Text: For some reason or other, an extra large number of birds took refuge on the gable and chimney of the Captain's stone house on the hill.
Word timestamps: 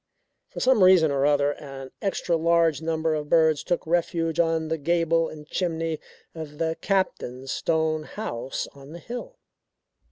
For 0.49 0.59
some 0.59 0.83
reason 0.83 1.11
or 1.11 1.27
other, 1.27 1.51
an 1.51 1.91
extra 2.01 2.35
large 2.35 2.81
number 2.81 3.13
of 3.13 3.29
birds 3.29 3.63
took 3.63 3.85
refuge 3.85 4.39
on 4.39 4.69
the 4.69 4.79
gable 4.79 5.29
and 5.29 5.45
chimney 5.47 5.99
of 6.33 6.57
the 6.57 6.75
Captain's 6.81 7.51
stone 7.51 8.01
house 8.05 8.67
on 8.73 8.93
the 8.93 8.99
hill. 8.99 9.37